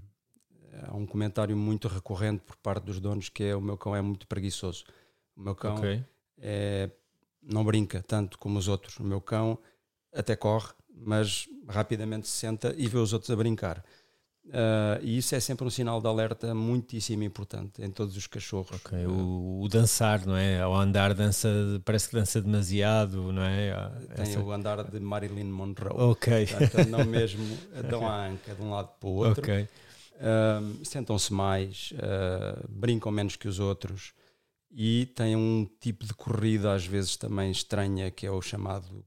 [0.84, 4.00] há um comentário muito recorrente por parte dos donos que é o meu cão é
[4.00, 4.84] muito preguiçoso.
[5.36, 6.04] O meu cão okay.
[6.38, 6.90] é,
[7.42, 8.98] não brinca tanto como os outros.
[8.98, 9.58] O meu cão
[10.12, 13.84] até corre, mas rapidamente se senta e vê os outros a brincar.
[14.46, 18.80] Uh, e isso é sempre um sinal de alerta muitíssimo importante em todos os cachorros.
[18.84, 19.04] Okay.
[19.04, 20.60] O, o, dançar, não é?
[20.60, 21.48] Ao andar dança,
[21.84, 23.74] parece que dança demasiado, não é?
[24.14, 24.40] Tem Essa...
[24.40, 25.92] o andar de Marilyn Monroe.
[25.94, 26.46] Ok.
[26.46, 27.44] Portanto, não mesmo
[27.90, 29.42] dão a anca de um lado para o outro.
[29.42, 29.68] Ok.
[30.16, 34.14] Uh, Sentam-se mais, uh, brincam menos que os outros
[34.70, 39.04] e têm um tipo de corrida às vezes também estranha que é o chamado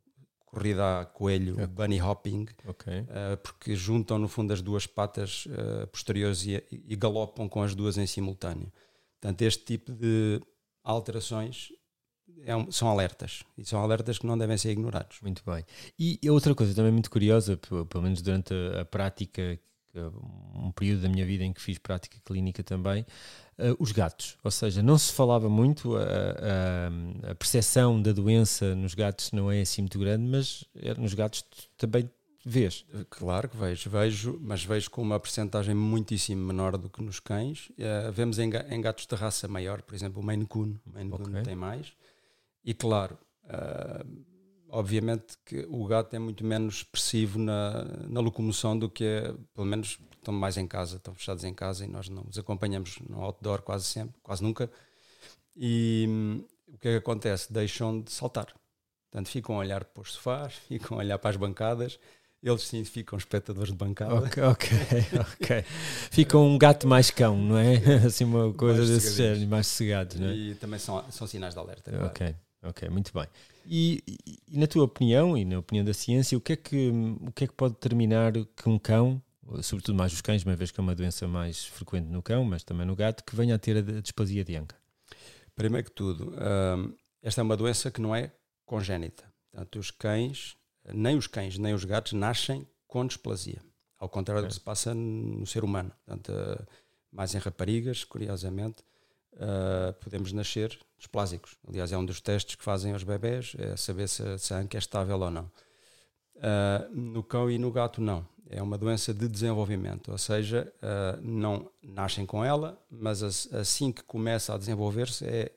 [0.51, 1.67] corrida a coelho, okay.
[1.67, 3.01] bunny hopping, okay.
[3.01, 7.75] uh, porque juntam no fundo as duas patas uh, posteriores e, e, galopam com as
[7.75, 8.71] duas em simultâneo.
[9.19, 10.41] Portanto, este tipo de
[10.83, 11.69] alterações
[12.45, 15.19] é um, são alertas e são alertas que não devem ser ignorados.
[15.21, 15.65] Muito bem.
[15.97, 19.59] E outra coisa também muito curiosa, pelo menos durante a, a prática,
[20.53, 23.05] um período da minha vida em que fiz prática clínica também,
[23.59, 24.37] uh, os gatos.
[24.43, 29.51] Ou seja, não se falava muito, a, a, a percepção da doença nos gatos não
[29.51, 31.43] é assim muito grande, mas é, nos gatos
[31.77, 32.09] também
[32.45, 32.85] vês.
[33.09, 37.69] Claro que vejo, vejo, mas vejo com uma percentagem muitíssimo menor do que nos cães.
[37.71, 41.09] Uh, vemos em, em, gatos de raça maior, por exemplo, o Maine Coon, o Maine
[41.09, 41.43] Coon okay.
[41.43, 41.93] tem mais.
[42.63, 44.05] E claro, uh,
[44.69, 49.67] obviamente que o gato é muito menos expressivo na, na locomoção do que é, pelo
[49.67, 53.21] menos estão mais em casa, estão fechados em casa e nós não os acompanhamos no
[53.21, 54.69] outdoor quase sempre, quase nunca.
[55.55, 57.51] E hum, o que é que acontece?
[57.51, 58.47] Deixam de saltar.
[59.11, 61.99] Portanto, ficam a olhar para os sofás, ficam a olhar para as bancadas.
[62.41, 64.15] Eles sim ficam espectadores de bancada.
[64.15, 64.69] Ok, ok,
[65.19, 65.63] ok.
[66.09, 67.75] Ficam um gato mais cão, não é?
[68.07, 70.33] Assim, uma coisa desse género, mais sossegados, não é?
[70.33, 71.91] E também são, são sinais de alerta.
[71.91, 72.35] Claro.
[72.61, 73.27] Ok, muito bem.
[73.65, 76.89] E, e, na tua opinião e na opinião da ciência, o que é que,
[77.21, 79.21] o que, é que pode determinar que um cão,
[79.61, 82.63] sobretudo mais os cães, uma vez que é uma doença mais frequente no cão, mas
[82.63, 84.75] também no gato, que venha a ter a displasia de Anca?
[85.55, 88.31] Primeiro que tudo, hum, esta é uma doença que não é
[88.65, 89.23] congénita.
[89.51, 90.57] Portanto, os cães,
[90.93, 93.61] nem os cães, nem os gatos nascem com displasia.
[93.97, 94.43] Ao contrário é.
[94.43, 95.91] do que se passa no ser humano.
[96.05, 96.31] Portanto,
[97.11, 98.83] mais em raparigas, curiosamente,
[99.33, 101.57] uh, podemos nascer displásicos.
[101.67, 104.77] Aliás, é um dos testes que fazem aos bebés, é saber se, se a anca
[104.77, 105.51] é estável ou não.
[106.35, 108.27] Uh, no cão e no gato, não.
[108.49, 114.03] É uma doença de desenvolvimento, ou seja, uh, não nascem com ela, mas assim que
[114.03, 115.51] começa a desenvolver-se é,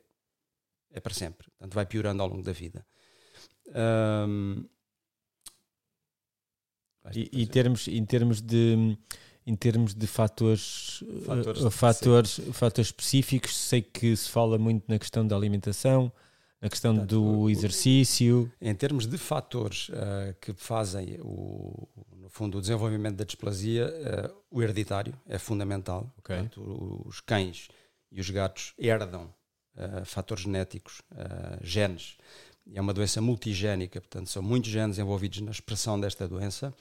[0.90, 1.48] é para sempre.
[1.50, 2.86] Portanto, vai piorando ao longo da vida.
[4.28, 4.64] Um,
[7.14, 8.96] e, e termos, em termos de
[9.46, 14.98] em termos de fatores, fatores, uh, fatores, fatores específicos, sei que se fala muito na
[14.98, 16.12] questão da alimentação,
[16.60, 18.50] na questão Portanto, do o, exercício.
[18.60, 24.34] Em termos de fatores uh, que fazem, o, no fundo, o desenvolvimento da displasia, uh,
[24.50, 26.12] o hereditário é fundamental.
[26.18, 26.36] Okay.
[26.36, 27.68] Portanto, os cães
[28.10, 29.32] e os gatos herdam
[30.04, 31.00] fatores genéticos,
[31.62, 32.18] genes.
[32.74, 36.74] É uma doença multigénica, portanto, são muitos genes envolvidos na expressão desta doença.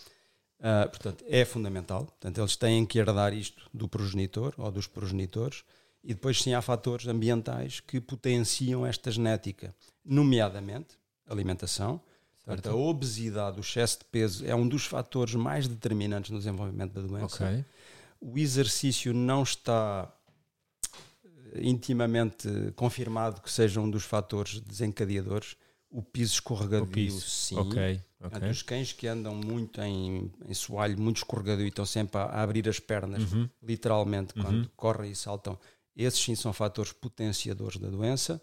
[0.61, 2.05] Uh, portanto, é fundamental.
[2.05, 5.63] Portanto, eles têm que herdar isto do progenitor ou dos progenitores.
[6.03, 9.73] E depois, sim, há fatores ambientais que potenciam esta genética,
[10.05, 10.97] nomeadamente
[11.27, 12.01] alimentação.
[12.45, 16.93] Portanto, a obesidade, o excesso de peso é um dos fatores mais determinantes no desenvolvimento
[16.93, 17.45] da doença.
[17.45, 17.65] Okay.
[18.19, 20.11] O exercício não está
[21.55, 25.55] intimamente confirmado que seja um dos fatores desencadeadores.
[25.91, 27.19] O piso escorregadio, o piso.
[27.21, 27.57] sim.
[27.57, 28.01] Okay.
[28.23, 28.49] Okay.
[28.49, 32.43] os cães que andam muito em, em soalho, muito escorregadio e estão sempre a, a
[32.43, 33.49] abrir as pernas, uhum.
[33.61, 34.43] literalmente, uhum.
[34.43, 35.57] quando correm e saltam,
[35.95, 38.41] esses sim são fatores potenciadores da doença.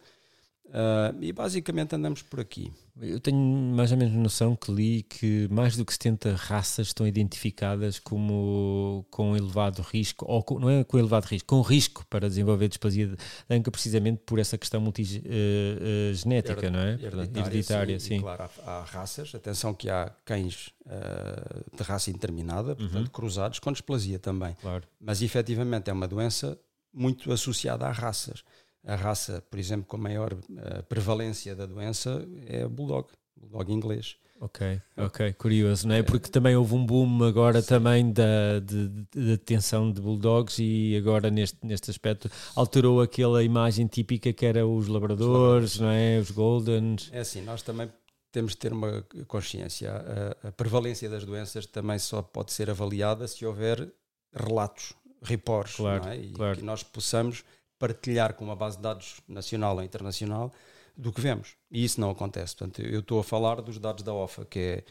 [0.68, 2.70] Uh, e basicamente andamos por aqui.
[3.00, 7.06] Eu tenho mais ou menos noção que li que mais do que 70 raças estão
[7.06, 12.28] identificadas como com elevado risco, ou com, não é com elevado risco, com risco para
[12.28, 13.16] desenvolver displasia de
[13.48, 16.92] anca, precisamente por essa questão multigenética, uh, uh, não é?
[16.92, 18.16] Hereditária, hereditária sim.
[18.16, 18.20] sim.
[18.20, 23.12] claro, há, há, raças, atenção que há cães uh, de raça indeterminada, portanto uhum.
[23.12, 24.54] cruzados, com displasia também.
[24.60, 24.84] Claro.
[25.00, 26.58] Mas efetivamente é uma doença
[26.92, 28.42] muito associada a raças
[28.88, 34.16] a raça, por exemplo, com maior uh, prevalência da doença é o bulldog, bulldog inglês.
[34.40, 36.02] Ok, ok, curioso, não é?
[36.02, 37.68] Porque também houve um boom agora Sim.
[37.68, 43.86] também da de, de detenção de bulldogs e agora neste, neste aspecto alterou aquela imagem
[43.88, 46.18] típica que era os labradores, os não é?
[46.18, 47.10] Os goldens.
[47.12, 47.90] É assim, nós também
[48.30, 49.92] temos de ter uma consciência.
[49.92, 53.92] A, a prevalência das doenças também só pode ser avaliada se houver
[54.32, 56.16] relatos, reportes, claro, não é?
[56.16, 56.56] E claro.
[56.56, 57.44] que nós possamos
[57.78, 60.52] partilhar com uma base de dados nacional ou internacional
[60.96, 61.56] do que vemos.
[61.70, 62.56] E isso não acontece.
[62.56, 64.84] Portanto, eu estou a falar dos dados da OFA, que é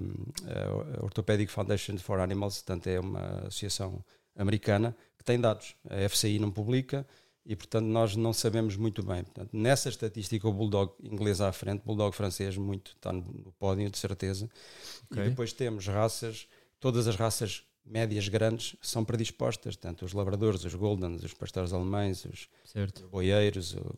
[0.00, 4.04] um, a Orthopedic Foundation for Animals, portanto, é uma associação
[4.36, 5.74] americana que tem dados.
[5.88, 7.06] A FCI não publica
[7.44, 9.24] e, portanto, nós não sabemos muito bem.
[9.24, 13.98] Portanto, nessa estatística, o Bulldog inglês à frente, Bulldog francês muito está no pódio, de
[13.98, 14.48] certeza.
[15.10, 15.26] Okay.
[15.26, 16.46] E depois temos raças,
[16.78, 22.24] todas as raças médias grandes são predispostas, tanto os labradores, os goldens, os pastores alemães,
[22.24, 23.96] os, os boieiros, o,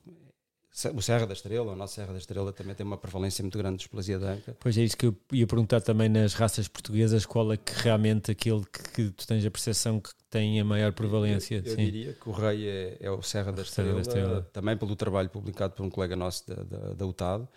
[0.95, 3.79] o Serra da Estrela, a nossa Serra da Estrela também tem uma prevalência muito grande
[3.79, 4.57] de displasia de anca.
[4.61, 8.31] Pois é isso que eu ia perguntar também nas raças portuguesas, qual é que realmente
[8.31, 11.63] aquele que, que tu tens a percepção que tem a maior prevalência?
[11.65, 14.77] Eu, eu diria que o rei é, é o Serra da Estrela, da Estrela, também
[14.77, 17.49] pelo trabalho publicado por um colega nosso da, da, da UTAD,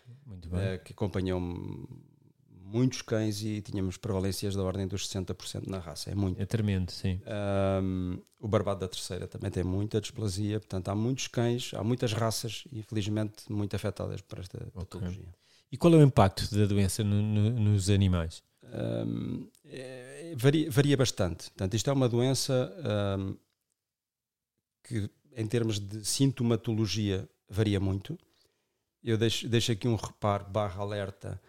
[0.53, 1.39] é, que acompanhou
[2.71, 6.09] muitos cães e tínhamos prevalências da ordem dos 60% na raça.
[6.09, 6.41] É muito.
[6.41, 7.19] É tremendo, sim.
[7.83, 12.13] Um, o barbado da terceira também tem muita displasia, portanto há muitos cães, há muitas
[12.13, 14.71] raças, infelizmente, muito afetadas por esta okay.
[14.71, 15.33] patologia.
[15.71, 18.43] E qual é o impacto da doença no, no, nos animais?
[18.63, 21.49] Um, é, varia, varia, bastante.
[21.51, 22.73] Portanto, isto é uma doença
[23.19, 23.37] um,
[24.83, 28.17] que, em termos de sintomatologia, varia muito.
[29.03, 31.41] Eu deixo, deixo aqui um reparo barra alerta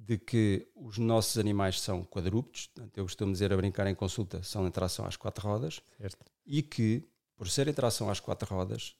[0.00, 4.66] de que os nossos animais são quadrúpedes, eu costumo dizer a brincar em consulta, são
[4.66, 6.24] em tração às quatro rodas, certo.
[6.46, 7.06] e que,
[7.36, 8.94] por ser em tração às quatro rodas,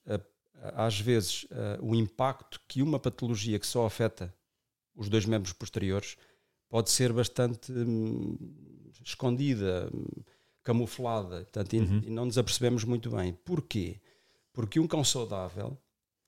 [0.75, 1.47] às vezes
[1.81, 4.35] o impacto que uma patologia que só afeta
[4.95, 6.17] os dois membros posteriores
[6.69, 8.37] pode ser bastante hum,
[9.05, 10.05] escondida, hum,
[10.63, 12.01] camuflada, portanto, uhum.
[12.05, 13.33] e, e não nos apercebemos muito bem.
[13.33, 14.01] Porquê?
[14.53, 15.79] Porque um cão saudável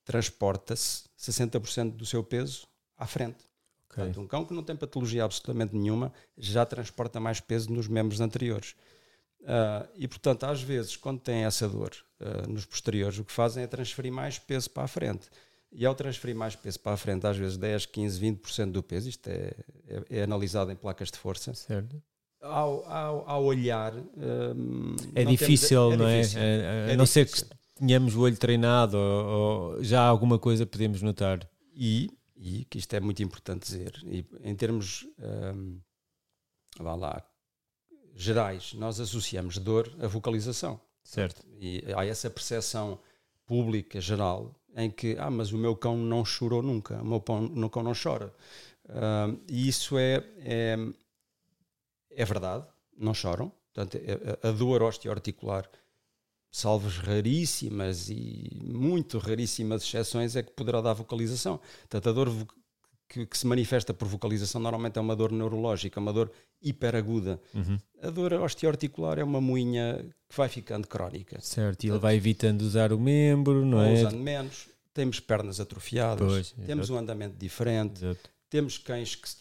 [0.04, 3.49] transporta-se 60% do seu peso à frente.
[3.90, 4.04] Okay.
[4.04, 8.20] Portanto, um cão que não tem patologia absolutamente nenhuma já transporta mais peso nos membros
[8.20, 8.76] anteriores.
[9.40, 13.64] Uh, e, portanto, às vezes, quando tem essa dor uh, nos posteriores, o que fazem
[13.64, 15.28] é transferir mais peso para a frente.
[15.72, 19.08] E ao transferir mais peso para a frente, às vezes 10, 15, 20% do peso,
[19.08, 19.52] isto é,
[19.88, 21.54] é, é, analisado em placas de força.
[21.54, 22.00] Certo.
[22.40, 23.94] Ao, ao, ao olhar.
[23.94, 26.20] Um, é, difícil, temos, é, não é?
[26.20, 26.40] Difícil.
[26.40, 26.92] é?
[26.92, 27.44] A, não ser que
[27.76, 29.26] tenhamos o olho treinado ou,
[29.74, 31.48] ou já alguma coisa podemos notar.
[31.74, 35.06] E e que isto é muito importante dizer, e em termos,
[35.54, 35.78] um,
[36.78, 37.22] vá lá,
[38.14, 40.80] gerais, nós associamos dor à vocalização.
[41.04, 41.44] Certo.
[41.58, 42.98] E há essa percepção
[43.44, 47.44] pública geral em que, ah, mas o meu cão não chorou nunca, o meu, pão,
[47.44, 48.32] o meu cão não chora.
[48.88, 50.76] Um, e isso é, é,
[52.10, 53.52] é verdade, não choram.
[53.72, 53.98] Portanto,
[54.42, 55.68] a, a dor osteoarticular
[56.50, 61.60] salvos raríssimas e muito raríssimas exceções, é que poderá dar vocalização.
[61.82, 62.32] Portanto, a dor
[63.08, 66.30] que, que, se manifesta por vocalização normalmente é uma dor neurológica, uma dor
[66.62, 67.40] hiperaguda.
[67.54, 67.78] Uhum.
[68.02, 71.40] A dor osteoarticular é uma moinha que vai ficando crónica.
[71.40, 73.94] Certo, e ele vai evitando usar o membro, não é?
[73.94, 74.68] Usando menos.
[74.92, 76.94] Temos pernas atrofiadas, pois, temos exato.
[76.94, 78.28] um andamento diferente, exato.
[78.48, 79.36] temos cães que se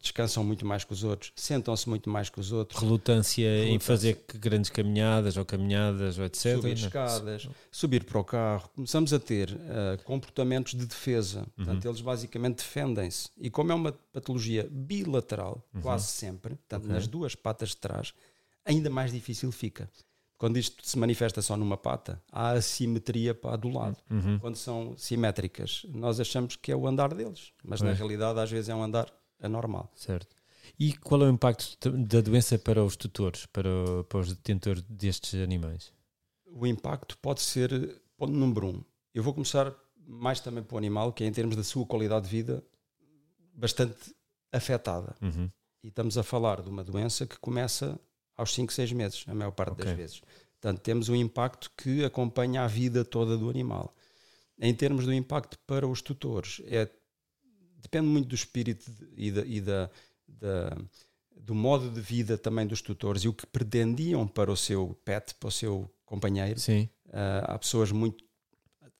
[0.00, 2.80] descansam muito mais que os outros, sentam-se muito mais que os outros.
[2.80, 3.74] Relutância, Relutância.
[3.74, 6.56] em fazer grandes caminhadas ou caminhadas, ou etc.
[6.56, 8.70] Subir escadas, subir para o carro.
[8.74, 11.40] Começamos a ter uh, comportamentos de defesa.
[11.40, 11.46] Uhum.
[11.56, 13.28] Portanto, eles basicamente defendem-se.
[13.36, 15.82] E como é uma patologia bilateral, uhum.
[15.82, 16.94] quase sempre, portanto, okay.
[16.94, 18.14] nas duas patas de trás,
[18.64, 19.88] ainda mais difícil fica.
[20.38, 23.96] Quando isto se manifesta só numa pata, há assimetria para do lado.
[24.10, 24.40] Uhum.
[24.40, 28.68] Quando são simétricas, nós achamos que é o andar deles, mas na realidade às vezes
[28.68, 29.06] é um andar
[29.42, 29.90] anormal.
[29.94, 30.34] Certo.
[30.78, 33.70] E qual é o impacto da doença para os tutores, para,
[34.08, 35.92] para os detentores destes animais?
[36.46, 39.74] O impacto pode ser, ponto número um, eu vou começar
[40.06, 42.64] mais também para o animal, que é em termos da sua qualidade de vida,
[43.54, 44.14] bastante
[44.52, 45.14] afetada.
[45.20, 45.50] Uhum.
[45.82, 47.98] E estamos a falar de uma doença que começa
[48.36, 49.84] aos 5, 6 meses, a maior parte okay.
[49.84, 50.22] das vezes.
[50.60, 53.92] Portanto, temos um impacto que acompanha a vida toda do animal.
[54.58, 56.88] Em termos do impacto para os tutores, é
[57.82, 59.90] depende muito do espírito e, da, e da,
[60.28, 60.76] da,
[61.36, 65.34] do modo de vida também dos tutores e o que pretendiam para o seu pet,
[65.34, 66.58] para o seu companheiro.
[66.58, 66.88] Sim.
[67.08, 68.24] Uh, há pessoas muito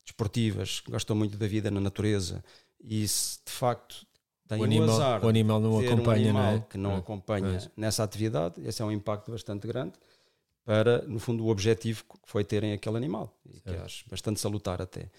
[0.05, 2.45] desportivas, que gostam muito da vida na natureza
[2.83, 4.05] e se de facto
[4.49, 6.67] tem o, animal, azar o animal não acompanha, um não é?
[6.69, 6.97] que não é.
[6.97, 7.71] acompanha é.
[7.77, 9.95] nessa atividade, esse é um impacto bastante grande
[10.65, 14.81] para, no fundo, o objetivo que foi terem aquele animal, e que acho bastante salutar
[14.81, 15.11] até.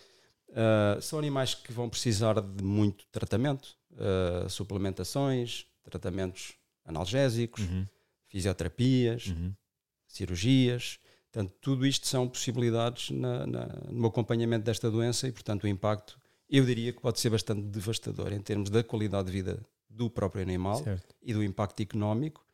[0.53, 6.53] Uh, são animais que vão precisar de muito tratamento, uh, suplementações, tratamentos
[6.85, 7.85] analgésicos, uhum.
[8.27, 9.51] fisioterapias, uhum.
[10.07, 10.99] cirurgias.
[11.31, 16.19] Portanto, tudo isto são possibilidades na, na, no acompanhamento desta doença e, portanto, o impacto,
[16.47, 20.43] eu diria que pode ser bastante devastador em termos da qualidade de vida do próprio
[20.43, 21.15] animal certo.
[21.19, 22.45] e do impacto económico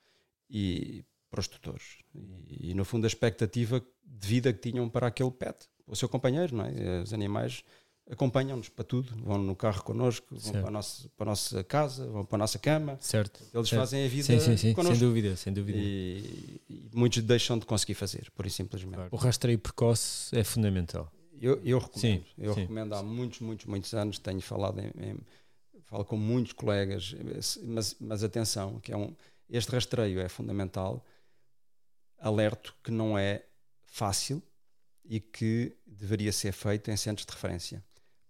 [0.50, 1.98] e para os tutores.
[2.16, 6.08] E, e, no fundo, a expectativa de vida que tinham para aquele pet, o seu
[6.08, 7.02] companheiro, não é?
[7.02, 7.64] Os animais
[8.10, 12.08] acompanham-nos para tudo, vão no carro connosco, vão para a, nossa, para a, nossa, casa,
[12.08, 12.98] vão para a nossa cama.
[13.00, 13.42] Certo.
[13.54, 13.80] Eles certo.
[13.82, 14.74] fazem a vida sim, sim, sim.
[14.74, 14.98] connosco.
[14.98, 15.78] Sem dúvida, sem dúvida.
[15.78, 18.96] E, e, muitos deixam de conseguir fazer, por e simplesmente.
[18.96, 19.10] Claro.
[19.12, 21.12] O rastreio precoce é fundamental.
[21.40, 22.02] Eu, eu recomendo.
[22.02, 25.18] Sim, eu recomendo há muitos, muitos, muitos anos, tenho falado em, em,
[25.84, 27.16] falo com muitos colegas,
[27.64, 29.16] mas, mas atenção, que é um,
[29.50, 31.06] este rastreio é fundamental.
[32.20, 33.46] Alerto que não é
[33.86, 34.44] fácil
[35.06, 37.82] e que deveria ser feito em centros de referência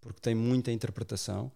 [0.01, 1.51] porque tem muita interpretação,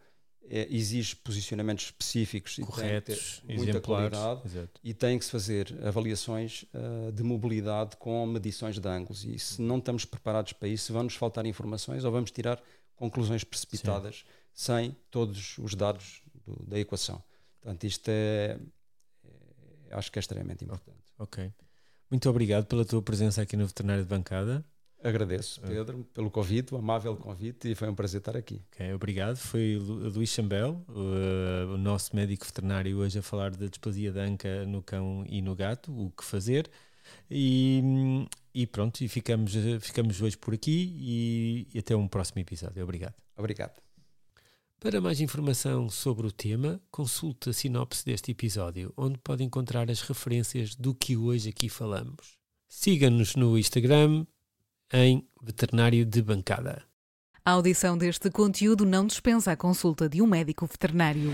[0.49, 4.81] é, exige posicionamentos específicos Corretos, e tem muita qualidade exato.
[4.83, 9.61] e tem que se fazer avaliações uh, de mobilidade com medições de ângulos e se
[9.61, 12.61] não estamos preparados para isso vamos faltar informações ou vamos tirar
[12.93, 14.25] conclusões precipitadas Sim.
[14.53, 17.23] sem todos os dados do, da equação.
[17.61, 18.59] Portanto, isto é,
[19.89, 20.99] é, acho que é extremamente importante.
[21.17, 21.51] Ok.
[22.11, 24.65] Muito obrigado pela tua presença aqui no Veterinário de Bancada.
[25.03, 28.61] Agradeço, Pedro, pelo convite, o amável convite, e foi um prazer estar aqui.
[28.71, 29.35] Ok, obrigado.
[29.35, 34.21] Foi o Luís Chambel, o, o, nosso médico veterinário, hoje a falar da displasia da
[34.21, 36.71] anca no cão e no gato, o que fazer.
[37.29, 42.81] E, e pronto, e ficamos, ficamos hoje por aqui e, e até um próximo episódio.
[42.81, 43.15] Obrigado.
[43.35, 43.83] Obrigado.
[44.79, 49.99] Para mais informação sobre o tema, consulte a sinopse deste episódio, onde pode encontrar as
[49.99, 52.37] referências do que hoje aqui falamos.
[52.69, 54.25] Siga-nos no Instagram
[54.93, 56.83] em Veterinário de Bancada.
[57.43, 61.33] A audição deste conteúdo não dispensa a consulta de um médico veterinário.